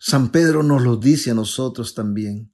[0.00, 2.52] San Pedro nos lo dice a nosotros también.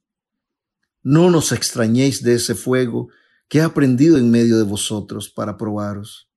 [1.01, 3.07] No nos extrañéis de ese fuego
[3.47, 6.27] que ha prendido en medio de vosotros para probaros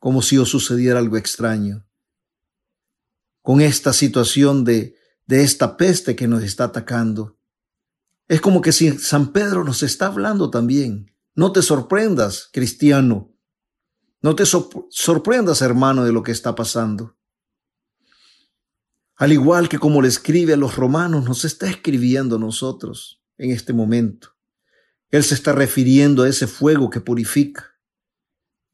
[0.00, 1.86] como si os sucediera algo extraño.
[3.42, 7.38] Con esta situación de, de esta peste que nos está atacando,
[8.26, 11.14] es como que si San Pedro nos está hablando también.
[11.34, 13.32] No te sorprendas, cristiano.
[14.22, 17.16] No te sorprendas, hermano, de lo que está pasando.
[19.20, 23.50] Al igual que como le escribe a los romanos, nos está escribiendo a nosotros en
[23.50, 24.34] este momento.
[25.10, 27.70] Él se está refiriendo a ese fuego que purifica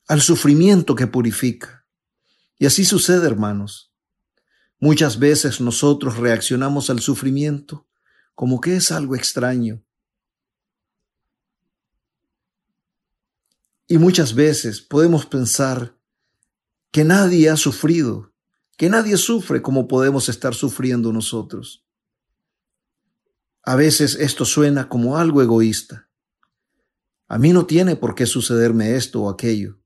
[0.06, 1.84] al sufrimiento que purifica.
[2.58, 3.92] Y así sucede, hermanos.
[4.78, 7.88] Muchas veces nosotros reaccionamos al sufrimiento
[8.34, 9.82] como que es algo extraño.
[13.88, 15.96] Y muchas veces podemos pensar
[16.92, 18.32] que nadie ha sufrido,
[18.76, 21.84] que nadie sufre como podemos estar sufriendo nosotros.
[23.62, 26.08] A veces esto suena como algo egoísta.
[27.26, 29.80] A mí no tiene por qué sucederme esto o aquello.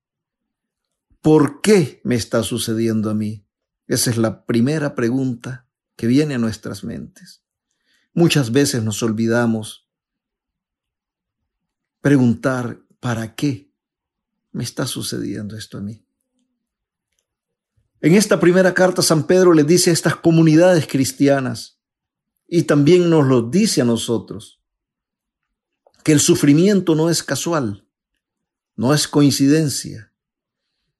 [1.23, 3.47] ¿Por qué me está sucediendo a mí?
[3.87, 7.43] Esa es la primera pregunta que viene a nuestras mentes.
[8.13, 9.89] Muchas veces nos olvidamos
[12.01, 13.73] preguntar, ¿para qué
[14.53, 16.05] me está sucediendo esto a mí?
[18.01, 21.79] En esta primera carta San Pedro le dice a estas comunidades cristianas
[22.49, 24.61] y también nos lo dice a nosotros,
[26.03, 27.87] que el sufrimiento no es casual,
[28.75, 30.13] no es coincidencia,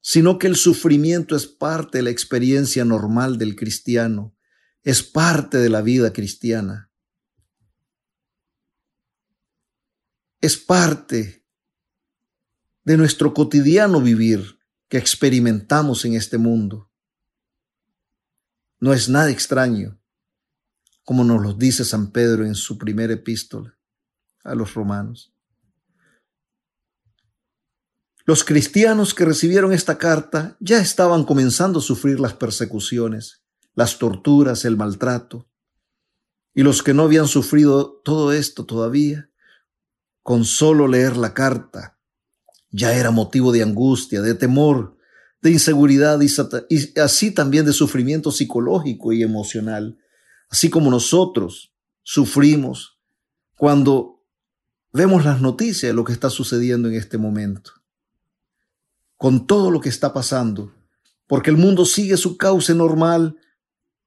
[0.01, 4.35] sino que el sufrimiento es parte de la experiencia normal del cristiano,
[4.83, 6.91] es parte de la vida cristiana.
[10.41, 11.45] es parte
[12.85, 16.90] de nuestro cotidiano vivir que experimentamos en este mundo.
[18.81, 20.01] No es nada extraño,
[21.05, 23.79] como nos lo dice San Pedro en su primera epístola
[24.43, 25.35] a los romanos.
[28.25, 33.43] Los cristianos que recibieron esta carta ya estaban comenzando a sufrir las persecuciones,
[33.75, 35.47] las torturas, el maltrato.
[36.55, 39.31] Y los que no habían sufrido todo esto todavía,
[40.23, 41.99] con solo leer la carta,
[42.71, 44.97] ya era motivo de angustia, de temor,
[45.43, 49.99] de inseguridad y, así también de sufrimiento psicológico y emocional,
[50.51, 51.73] así como nosotros
[52.03, 52.99] sufrimos
[53.57, 54.23] cuando
[54.93, 57.73] vemos las noticias de lo que está sucediendo en este momento.
[59.17, 60.75] Con todo lo que está pasando,
[61.27, 63.37] porque el mundo sigue su cauce normal,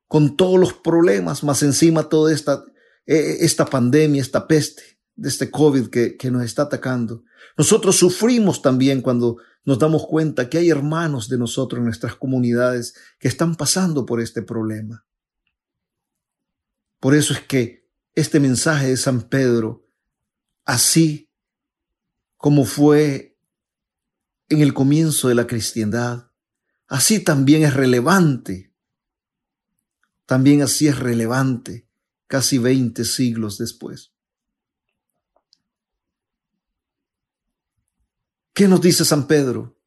[0.07, 2.63] con todos los problemas, más encima toda esta,
[3.05, 7.23] eh, esta pandemia, esta peste de este COVID que, que nos está atacando.
[7.57, 12.95] Nosotros sufrimos también cuando nos damos cuenta que hay hermanos de nosotros en nuestras comunidades
[13.19, 15.05] que están pasando por este problema.
[16.99, 19.85] Por eso es que este mensaje de San Pedro,
[20.65, 21.29] así
[22.37, 23.37] como fue
[24.49, 26.31] en el comienzo de la cristiandad,
[26.87, 28.73] así también es relevante.
[30.25, 31.87] También así es relevante
[32.27, 34.12] casi 20 siglos después.
[38.53, 39.79] ¿Qué nos dice San Pedro?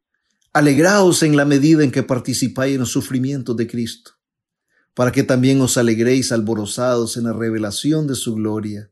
[0.53, 4.13] Alegraos en la medida en que participáis en los sufrimientos de Cristo,
[4.93, 8.91] para que también os alegréis alborozados en la revelación de su gloria.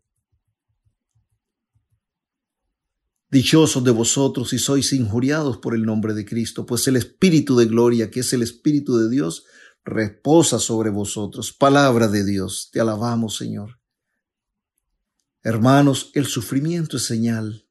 [3.29, 7.67] Dichosos de vosotros si sois injuriados por el nombre de Cristo, pues el Espíritu de
[7.67, 9.45] gloria, que es el Espíritu de Dios,
[9.85, 11.53] reposa sobre vosotros.
[11.53, 13.81] Palabra de Dios, te alabamos, Señor.
[15.43, 17.64] Hermanos, el sufrimiento es señal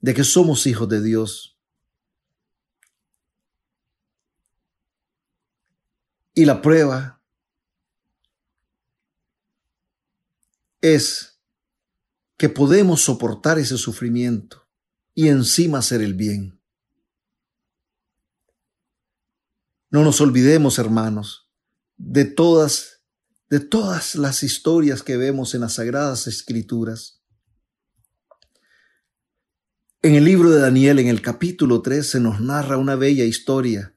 [0.00, 1.58] de que somos hijos de Dios.
[6.34, 7.20] Y la prueba
[10.80, 11.38] es
[12.36, 14.66] que podemos soportar ese sufrimiento
[15.14, 16.58] y encima hacer el bien.
[19.90, 21.50] No nos olvidemos, hermanos,
[21.98, 23.02] de todas,
[23.50, 27.19] de todas las historias que vemos en las sagradas escrituras.
[30.02, 33.94] En el libro de Daniel, en el capítulo 3, se nos narra una bella historia,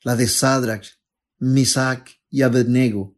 [0.00, 0.98] la de Sadrach,
[1.40, 3.14] Misac y Abednego.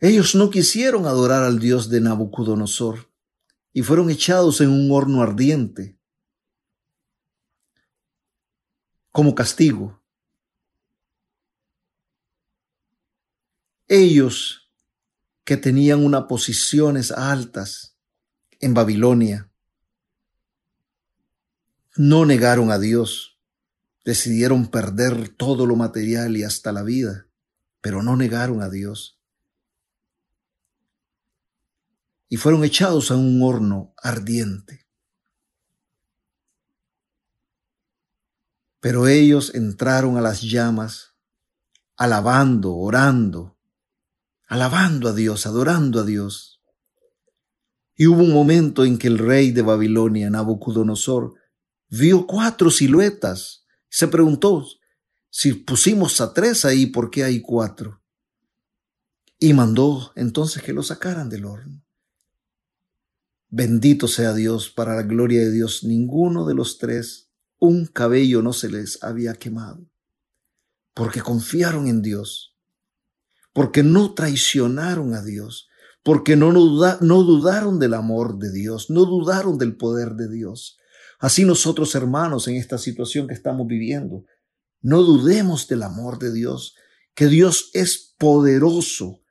[0.00, 3.12] Ellos no quisieron adorar al Dios de Nabucodonosor
[3.74, 5.98] y fueron echados en un horno ardiente
[9.12, 10.02] como castigo.
[13.88, 14.70] Ellos
[15.44, 17.94] que tenían unas posiciones altas
[18.58, 19.47] en Babilonia
[21.98, 23.38] no negaron a Dios,
[24.04, 27.26] decidieron perder todo lo material y hasta la vida,
[27.82, 29.18] pero no negaron a Dios.
[32.28, 34.86] y fueron echados a un horno ardiente.
[38.80, 41.14] Pero ellos entraron a las llamas,
[41.96, 43.56] alabando, orando,
[44.46, 46.62] alabando a Dios, adorando a Dios.
[47.96, 51.34] Y hubo un momento en que el rey de Babilonia, Nabucodonosor,
[51.88, 53.64] vio cuatro siluetas.
[53.88, 54.66] Se preguntó,
[55.30, 58.02] si pusimos a tres ahí, ¿por qué hay cuatro?
[59.38, 61.84] Y mandó entonces que lo sacaran del horno.
[63.50, 68.52] Bendito sea Dios, para la gloria de Dios, ninguno de los tres, un cabello no
[68.52, 69.88] se les había quemado,
[70.92, 72.56] porque confiaron en Dios,
[73.54, 75.68] porque no traicionaron a Dios,
[76.02, 80.78] porque no, no dudaron del amor de Dios, no dudaron del poder de Dios.
[81.18, 84.24] Así nosotros, hermanos, en esta situación que estamos viviendo,
[84.80, 86.76] no dudemos del amor de Dios,
[87.14, 89.22] que Dios es poderoso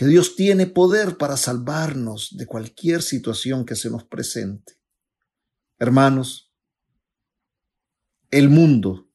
[0.00, 4.78] que Dios tiene poder para salvarnos de cualquier situación que se nos presente.
[5.78, 6.52] Hermanos,
[8.30, 9.10] el mundo,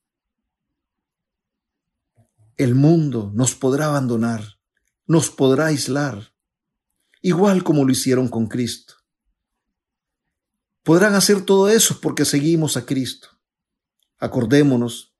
[2.58, 4.60] el mundo nos podrá abandonar,
[5.08, 6.34] nos podrá aislar,
[7.22, 8.95] igual como lo hicieron con Cristo.
[10.86, 13.28] Podrán hacer todo eso porque seguimos a Cristo.
[14.20, 15.16] Acordémonos,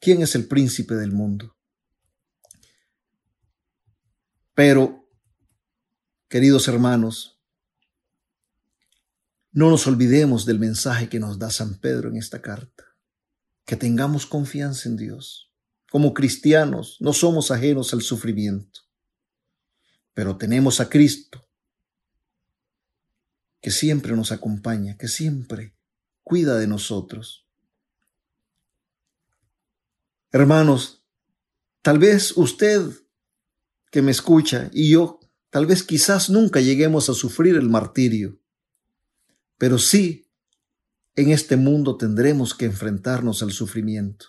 [0.00, 1.56] ¿quién es el príncipe del mundo?
[4.54, 5.08] Pero,
[6.26, 7.40] queridos hermanos,
[9.52, 12.84] no nos olvidemos del mensaje que nos da San Pedro en esta carta,
[13.64, 15.52] que tengamos confianza en Dios.
[15.92, 18.80] Como cristianos no somos ajenos al sufrimiento,
[20.12, 21.46] pero tenemos a Cristo,
[23.64, 25.74] que siempre nos acompaña, que siempre
[26.22, 27.48] cuida de nosotros.
[30.30, 31.06] Hermanos,
[31.80, 32.82] tal vez usted
[33.90, 38.38] que me escucha y yo, tal vez quizás nunca lleguemos a sufrir el martirio,
[39.56, 40.30] pero sí
[41.16, 44.26] en este mundo tendremos que enfrentarnos al sufrimiento.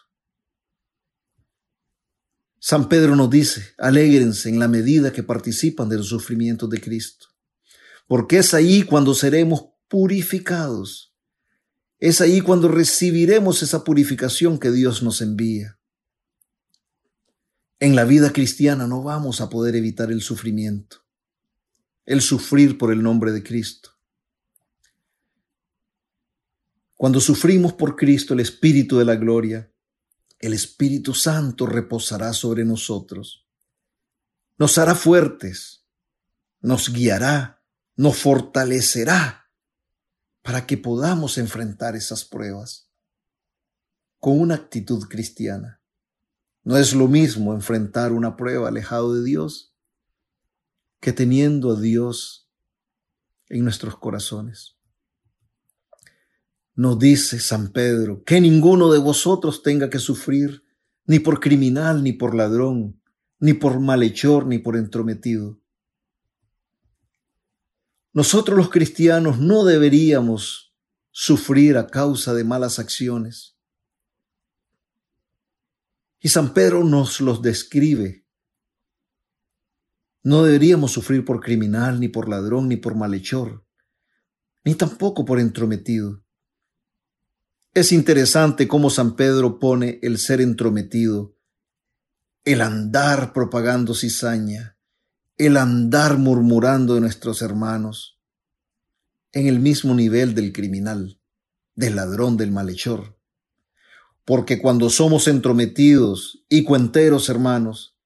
[2.57, 7.34] San Pedro nos dice, alégrense en la medida que participan del sufrimiento de Cristo,
[8.07, 11.13] porque es ahí cuando seremos purificados,
[11.99, 15.79] es ahí cuando recibiremos esa purificación que Dios nos envía.
[17.79, 21.03] En la vida cristiana no vamos a poder evitar el sufrimiento,
[22.05, 23.91] el sufrir por el nombre de Cristo.
[26.95, 29.71] Cuando sufrimos por Cristo, el Espíritu de la gloria,
[30.39, 33.45] el Espíritu Santo reposará sobre nosotros.
[34.57, 35.85] Nos hará fuertes,
[36.61, 37.54] nos guiará,
[37.95, 39.49] nos fortalecerá
[40.41, 42.89] para que podamos enfrentar esas pruebas
[44.19, 45.81] con una actitud cristiana.
[46.63, 49.75] No es lo mismo enfrentar una prueba alejado de Dios
[50.99, 52.49] que teniendo a Dios
[53.49, 54.75] en nuestros corazones.
[56.73, 60.63] Nos dice San Pedro que ninguno de vosotros tenga que sufrir
[61.05, 62.99] ni por criminal, ni por ladrón,
[63.39, 65.59] ni por malhechor, ni por entrometido.
[68.15, 70.73] Nosotros los cristianos no deberíamos
[71.11, 73.57] sufrir a causa de malas acciones.
[76.21, 78.25] Y San Pedro nos los describe.
[80.23, 83.67] No deberíamos sufrir por criminal, ni por ladrón, ni por malhechor,
[84.63, 86.23] ni tampoco por entrometido.
[87.73, 91.35] Es interesante cómo San Pedro pone el ser entrometido,
[92.45, 94.74] el andar propagando cizaña,
[95.37, 98.17] el andar murmurando de nuestros hermanos,
[99.33, 101.19] en el mismo nivel del criminal,
[101.75, 103.17] del ladrón, del malhechor.
[104.23, 107.97] Porque cuando somos entrometidos y cuenteros hermanos,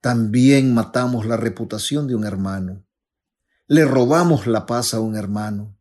[0.00, 2.84] también matamos la reputación de un hermano,
[3.66, 5.76] le robamos la paz a un hermano,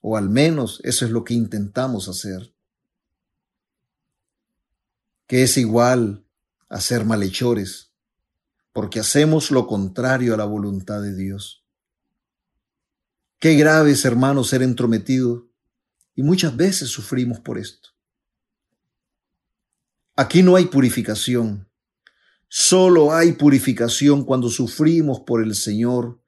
[0.00, 2.52] o al menos eso es lo que intentamos hacer.
[5.28, 6.24] Que es igual
[6.68, 7.87] a ser malhechores,
[8.72, 11.64] porque hacemos lo contrario a la voluntad de Dios.
[13.38, 15.48] Qué grave es, hermano, ser entrometido,
[16.14, 17.90] y muchas veces sufrimos por esto.
[20.16, 21.68] Aquí no hay purificación,
[22.48, 26.20] solo hay purificación cuando sufrimos por el Señor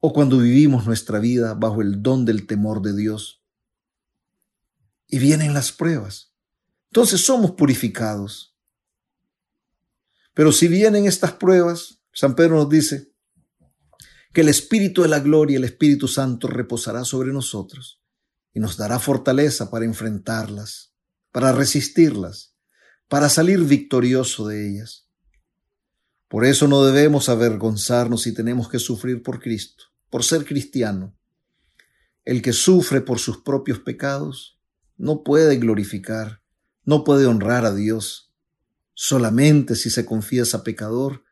[0.00, 3.42] o cuando vivimos nuestra vida bajo el don del temor de Dios.
[5.08, 6.34] Y vienen las pruebas.
[6.90, 8.53] Entonces somos purificados.
[10.34, 13.12] Pero si vienen estas pruebas, San Pedro nos dice
[14.32, 18.02] que el Espíritu de la Gloria, el Espíritu Santo, reposará sobre nosotros
[18.52, 20.92] y nos dará fortaleza para enfrentarlas,
[21.32, 22.54] para resistirlas,
[23.08, 25.08] para salir victorioso de ellas.
[26.28, 31.18] Por eso no debemos avergonzarnos si tenemos que sufrir por Cristo por ser cristiano.
[32.24, 34.60] El que sufre por sus propios pecados
[34.96, 36.40] no puede glorificar,
[36.84, 38.23] no puede honrar a Dios.
[38.94, 41.24] Solamente si se confiesa pecador,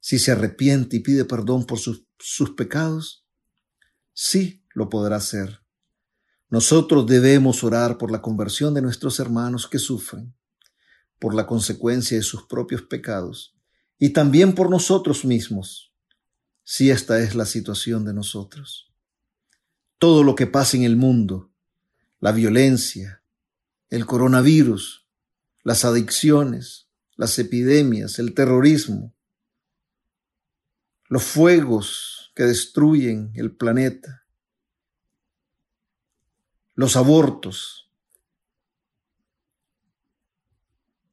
[0.00, 3.26] si se arrepiente y pide perdón por sus, sus pecados,
[4.12, 5.60] sí lo podrá hacer.
[6.48, 10.34] Nosotros debemos orar por la conversión de nuestros hermanos que sufren,
[11.18, 13.54] por la consecuencia de sus propios pecados
[13.98, 15.92] y también por nosotros mismos
[16.64, 18.92] si esta es la situación de nosotros.
[19.98, 21.50] Todo lo que pasa en el mundo,
[22.20, 23.22] la violencia,
[23.88, 25.06] el coronavirus,
[25.62, 26.89] las adicciones,
[27.20, 29.14] las epidemias, el terrorismo,
[31.06, 34.24] los fuegos que destruyen el planeta,
[36.74, 37.90] los abortos,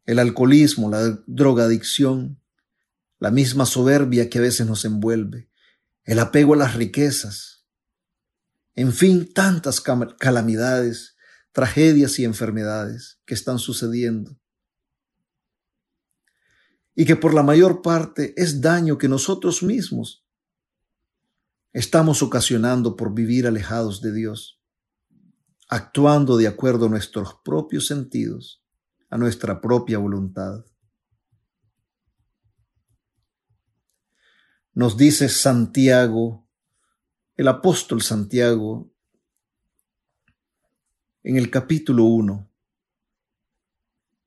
[0.06, 2.42] el alcoholismo, la drogadicción,
[3.20, 5.50] la misma soberbia que a veces nos envuelve,
[6.06, 7.66] el apego a las riquezas,
[8.76, 11.18] en fin, tantas calamidades,
[11.52, 14.40] tragedias y enfermedades que están sucediendo.
[16.98, 20.26] Y que por la mayor parte es daño que nosotros mismos
[21.72, 24.60] estamos ocasionando por vivir alejados de Dios,
[25.70, 28.62] actuando de acuerdo a nuestros propios sentidos,
[29.10, 30.66] a nuestra propia voluntad.
[34.78, 36.48] nos dice Santiago,
[37.36, 38.94] el apóstol Santiago,
[41.24, 42.48] en el capítulo 1,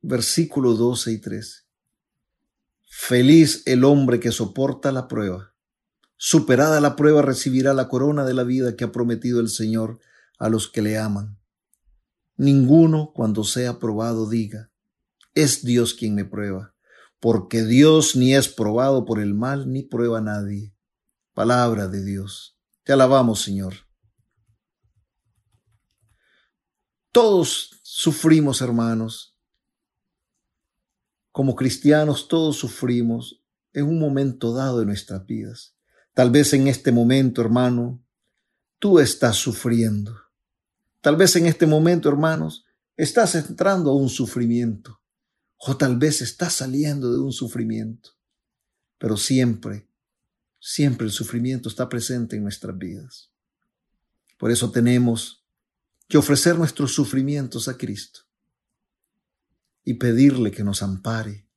[0.01, 1.70] versículo 12 y 13.
[2.93, 5.51] Feliz el hombre que soporta la prueba,
[6.23, 9.97] Superada la prueba, recibirá la corona de la vida que ha prometido el Señor
[10.37, 11.39] a los que le aman.
[12.37, 14.69] Ninguno, cuando sea probado, diga,
[15.33, 16.75] es Dios quien me prueba,
[17.19, 20.75] porque Dios ni es probado por el mal, ni prueba a nadie.
[21.33, 22.55] Palabra de Dios.
[22.83, 23.73] Te alabamos, Señor.
[27.11, 29.30] Todos sufrimos, hermanos.
[31.31, 33.41] Como cristianos, todos sufrimos
[33.73, 35.75] en un momento dado de nuestras vidas.
[36.13, 38.03] Tal vez en este momento, hermano,
[38.79, 40.13] tú estás sufriendo.
[40.99, 42.65] Tal vez en este momento, hermanos,
[42.97, 44.99] estás entrando a un sufrimiento.
[45.55, 48.11] O tal vez estás saliendo de un sufrimiento.
[48.97, 49.87] Pero siempre,
[50.59, 53.31] siempre el sufrimiento está presente en nuestras vidas.
[54.37, 55.45] Por eso tenemos
[56.09, 58.30] que ofrecer nuestros sufrimientos a Cristo
[59.83, 61.47] y pedirle que nos ampare,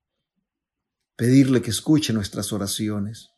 [1.17, 3.35] pedirle que escuche nuestras oraciones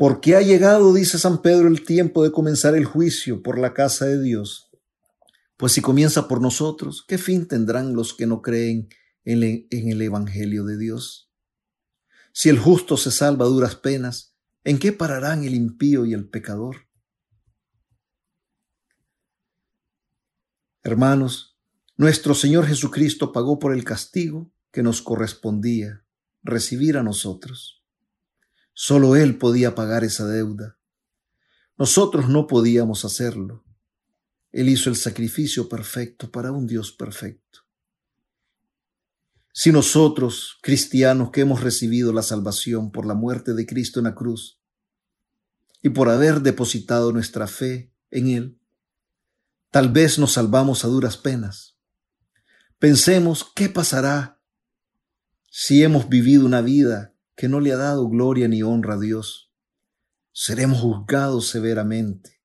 [0.00, 4.06] Porque ha llegado, dice San Pedro, el tiempo de comenzar el juicio por la casa
[4.06, 4.70] de Dios.
[5.58, 8.88] Pues si comienza por nosotros, ¿qué fin tendrán los que no creen
[9.26, 11.30] en el Evangelio de Dios?
[12.32, 14.34] Si el justo se salva a duras penas,
[14.64, 16.88] ¿en qué pararán el impío y el pecador?
[20.82, 21.58] Hermanos,
[21.96, 26.04] nuestro Señor Jesucristo pagó por el castigo que nos correspondía
[26.42, 27.84] recibir a nosotros.
[28.72, 30.78] Solo Él podía pagar esa deuda.
[31.76, 33.64] Nosotros no podíamos hacerlo.
[34.52, 37.60] Él hizo el sacrificio perfecto para un Dios perfecto.
[39.52, 44.14] Si nosotros, cristianos que hemos recibido la salvación por la muerte de Cristo en la
[44.14, 44.60] cruz
[45.82, 48.59] y por haber depositado nuestra fe en Él,
[49.70, 51.78] tal vez nos salvamos a duras penas.
[52.78, 54.40] Pensemos qué pasará
[55.50, 59.52] si hemos vivido una vida que no le ha dado gloria ni honra a Dios.
[60.32, 62.40] Seremos juzgados severamente.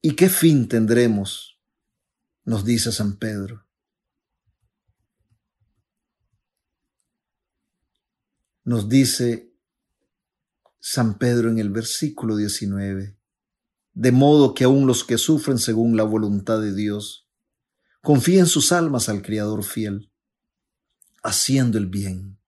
[0.00, 1.60] ¿Y qué fin tendremos?
[2.44, 3.66] Nos dice San Pedro.
[8.64, 9.54] Nos dice
[10.78, 13.19] San Pedro en el versículo 19,
[14.00, 17.28] de modo que aun los que sufren según la voluntad de Dios,
[18.00, 20.10] confíen sus almas al Criador fiel,
[21.22, 22.40] haciendo el bien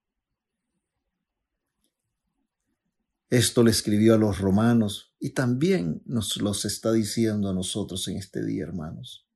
[3.32, 8.18] Esto le escribió a los romanos y también nos los está diciendo a nosotros en
[8.18, 9.26] este día, hermanos.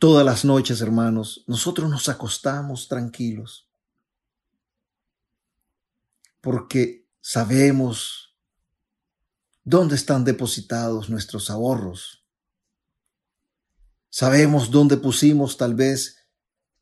[0.00, 3.68] Todas las noches, hermanos, nosotros nos acostamos tranquilos
[6.40, 8.23] porque sabemos
[9.64, 12.24] dónde están depositados nuestros ahorros.
[14.10, 16.18] Sabemos dónde pusimos tal vez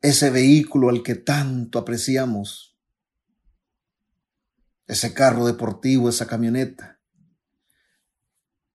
[0.01, 2.77] ese vehículo al que tanto apreciamos
[4.85, 6.99] ese carro deportivo, esa camioneta.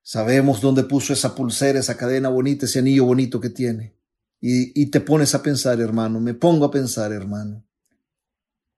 [0.02, 3.94] Sabemos dónde puso esa pulsera, esa cadena bonita, ese anillo bonito que tiene.
[4.40, 7.64] Y, y te pones a pensar, hermano, me pongo a pensar, hermano.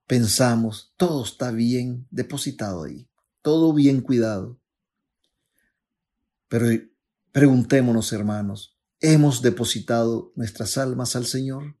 [0.05, 3.09] Pensamos, todo está bien depositado ahí,
[3.41, 4.60] todo bien cuidado.
[6.51, 6.67] Pero
[7.31, 11.77] preguntémonos, hermanos, ¿hemos depositado nuestras almas al Señor?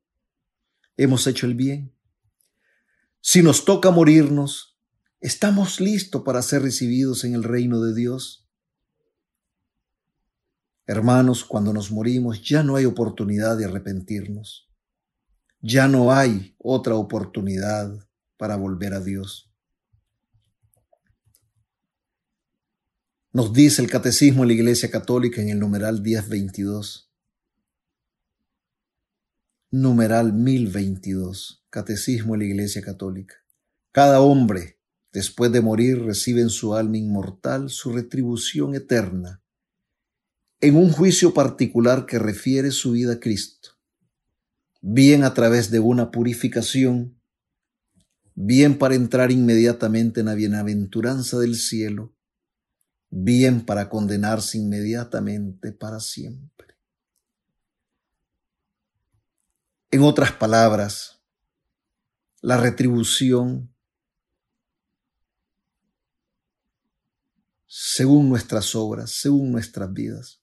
[0.95, 1.93] ¿Hemos hecho el bien?
[3.19, 4.71] Si nos toca morirnos,
[5.21, 8.49] ¿Estamos listos para ser recibidos en el reino de Dios?
[10.87, 14.67] Hermanos, cuando nos morimos ya no hay oportunidad de arrepentirnos.
[15.59, 17.93] Ya no hay otra oportunidad
[18.35, 19.50] para volver a Dios.
[23.33, 27.09] Nos dice el Catecismo de la Iglesia Católica en el numeral 1022.
[29.71, 31.65] Numeral 1022.
[31.69, 33.35] Catecismo de la Iglesia Católica.
[33.91, 34.81] Cada hombre
[35.13, 39.41] Después de morir recibe en su alma inmortal su retribución eterna,
[40.61, 43.71] en un juicio particular que refiere su vida a Cristo,
[44.79, 47.19] bien a través de una purificación,
[48.35, 52.15] bien para entrar inmediatamente en la bienaventuranza del cielo,
[53.11, 56.75] bien para condenarse inmediatamente para siempre.
[59.91, 61.21] En otras palabras,
[62.41, 63.71] la retribución
[67.67, 70.41] según nuestras obras, según nuestras vidas,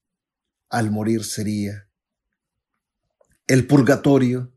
[0.68, 1.88] al morir sería
[3.46, 4.52] el purgatorio,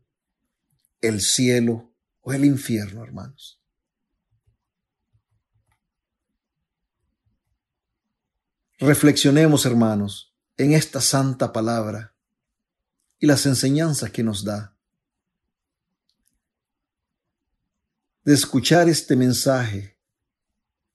[1.00, 3.61] el cielo o el infierno, hermanos.
[8.82, 12.16] Reflexionemos, hermanos, en esta santa palabra
[13.20, 14.72] y las enseñanzas que nos da.
[18.24, 19.98] de escuchar este mensaje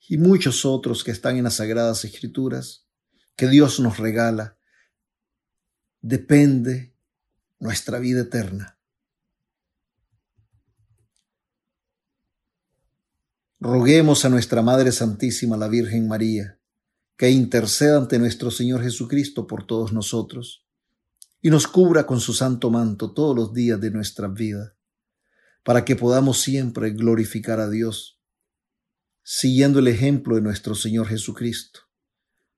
[0.08, 2.88] y muchos otros que están en las Sagradas Escrituras
[3.36, 4.58] que Dios nos regala,
[6.02, 6.96] depende
[7.60, 8.80] nuestra vida eterna.
[13.60, 16.57] Roguemos a nuestra Madre Santísima, la Virgen María,
[17.18, 20.66] que interceda ante nuestro Señor Jesucristo por todos nosotros
[21.42, 24.76] y nos cubra con su santo manto todos los días de nuestra vida,
[25.64, 28.22] para que podamos siempre glorificar a Dios,
[29.24, 31.82] siguiendo el ejemplo de nuestro Señor Jesucristo,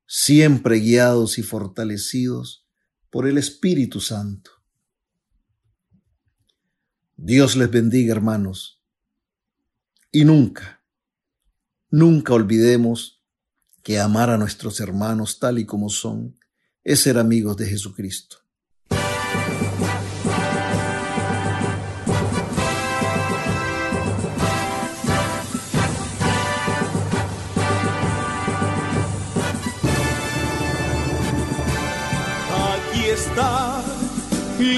[0.06, 2.68] siempre guiados y fortalecidos
[3.10, 4.52] por el Espíritu Santo.
[7.16, 8.82] Dios les bendiga, hermanos,
[10.12, 10.84] y nunca,
[11.90, 13.19] nunca olvidemos
[13.84, 16.36] que amar a nuestros hermanos tal y como son
[16.84, 18.38] es ser amigos de Jesucristo.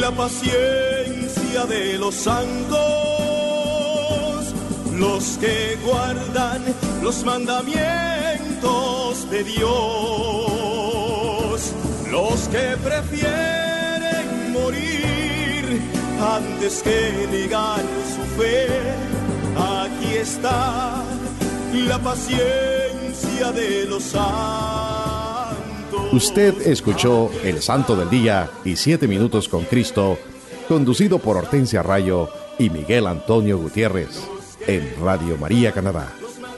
[0.02, 2.80] la paciencia de los santos,
[4.94, 6.64] los que guardan
[7.04, 8.21] los mandamientos
[8.62, 9.72] de Dios,
[12.12, 15.82] los que prefieren morir
[16.20, 18.68] antes que negar su fe.
[19.58, 21.04] Aquí está
[21.74, 25.58] la paciencia de los santos.
[26.14, 30.20] Usted escuchó El Santo del Día y Siete Minutos con Cristo,
[30.68, 34.22] conducido por Hortensia Rayo y Miguel Antonio Gutiérrez,
[34.68, 36.14] en Radio María Canadá,